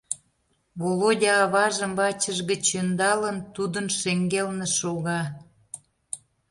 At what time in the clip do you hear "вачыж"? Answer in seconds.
1.99-2.37